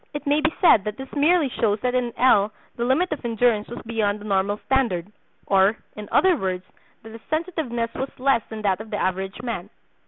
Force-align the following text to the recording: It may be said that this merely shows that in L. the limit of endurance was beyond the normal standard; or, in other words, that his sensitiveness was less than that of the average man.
It 0.15 0.25
may 0.25 0.41
be 0.41 0.51
said 0.59 0.83
that 0.85 0.97
this 0.97 1.13
merely 1.13 1.47
shows 1.47 1.79
that 1.81 1.93
in 1.93 2.11
L. 2.17 2.51
the 2.75 2.83
limit 2.85 3.11
of 3.11 3.23
endurance 3.23 3.67
was 3.67 3.83
beyond 3.85 4.19
the 4.19 4.23
normal 4.25 4.57
standard; 4.65 5.11
or, 5.45 5.77
in 5.95 6.09
other 6.11 6.35
words, 6.35 6.65
that 7.03 7.11
his 7.11 7.21
sensitiveness 7.29 7.93
was 7.93 8.09
less 8.17 8.41
than 8.49 8.63
that 8.63 8.81
of 8.81 8.89
the 8.89 8.97
average 8.97 9.43
man. 9.43 9.69